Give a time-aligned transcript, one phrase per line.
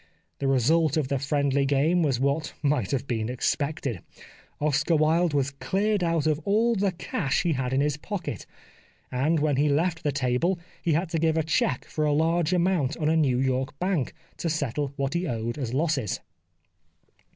[0.39, 4.01] The result of the friendly game was what might have been expected.
[4.59, 8.47] Oscar Wilde was cleared out of all the cash he had in his pocket,
[9.11, 12.51] and when he left the table he had to give a cheque for a large
[12.51, 16.19] amount on a New York bank to settle what he owed as losses.